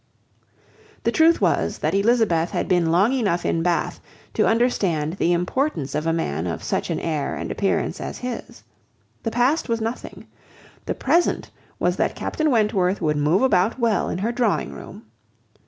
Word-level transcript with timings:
The 1.03 1.11
truth 1.11 1.39
was, 1.41 1.77
that 1.77 1.93
Elizabeth 1.93 2.49
had 2.49 2.67
been 2.67 2.91
long 2.91 3.13
enough 3.13 3.45
in 3.45 3.61
Bath 3.61 3.99
to 4.33 4.47
understand 4.47 5.13
the 5.17 5.31
importance 5.31 5.93
of 5.93 6.07
a 6.07 6.11
man 6.11 6.47
of 6.47 6.63
such 6.63 6.89
an 6.89 6.99
air 6.99 7.35
and 7.35 7.51
appearance 7.51 8.01
as 8.01 8.17
his. 8.17 8.63
The 9.21 9.29
past 9.29 9.69
was 9.69 9.79
nothing. 9.79 10.25
The 10.87 10.95
present 10.95 11.51
was 11.77 11.97
that 11.97 12.15
Captain 12.15 12.49
Wentworth 12.49 12.99
would 12.99 13.17
move 13.17 13.43
about 13.43 13.77
well 13.77 14.09
in 14.09 14.17
her 14.17 14.31
drawing 14.31 14.71
room. 14.73 15.05